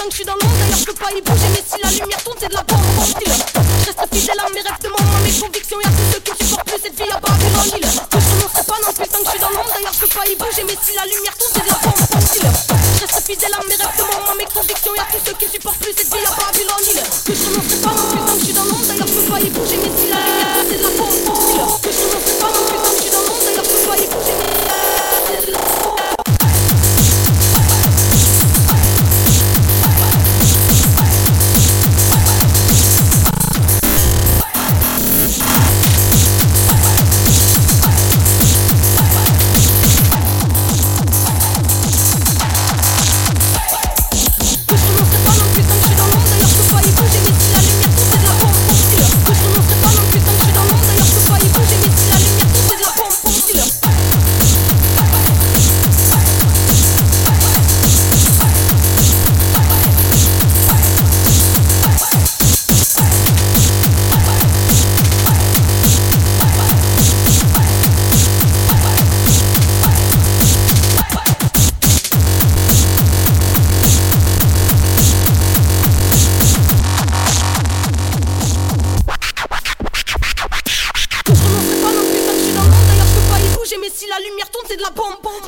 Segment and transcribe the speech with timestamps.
[0.00, 1.90] putain que je suis dans l'ombre D'ailleurs je peux pas y bouger mais si la
[1.90, 2.80] lumière tourne c'est de la bombe.
[2.80, 6.66] Je Reste fidèle à mes rêves de maman mes convictions Y'a tous ceux qui supportent
[6.66, 9.30] plus cette vie à Babylone Hill Que je ne prononcerai pas non putain que je
[9.30, 11.64] suis dans l'ombre D'ailleurs je peux pas y bouger mais si la lumière tourne c'est
[11.64, 12.00] de la bombe.
[12.00, 15.80] Je Reste fidèle à mes rêves de maman mes convictions Y'a tous ceux qui supportent
[15.84, 18.44] plus cette vie à Babylone Hill Que je ne prononcerai pas non putain que je
[18.44, 20.06] suis dans l'ombre D'ailleurs je peux pas y bouger mais si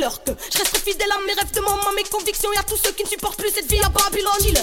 [0.00, 3.04] je reste fidèle à mes rêves de maman, mes convictions et à tous ceux qui
[3.04, 4.60] ne supportent plus cette vie à Babylone.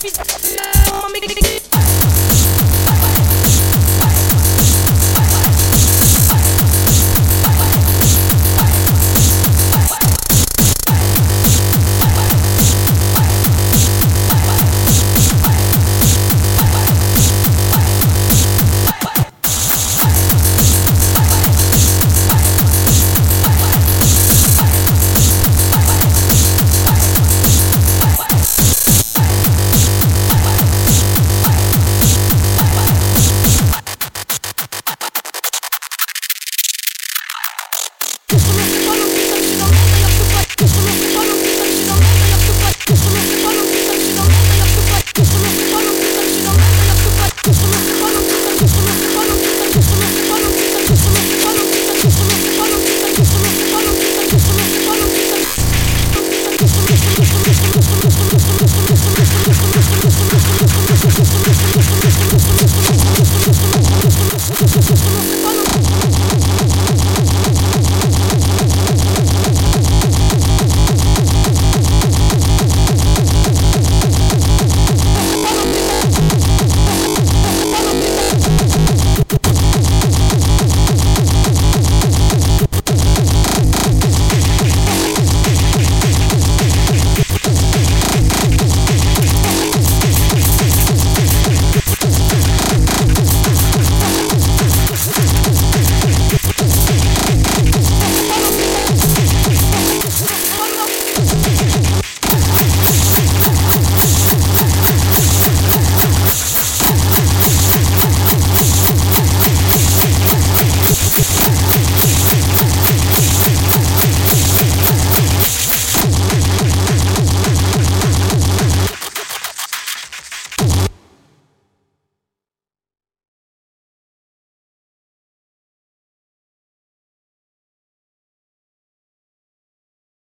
[0.00, 0.37] Rapide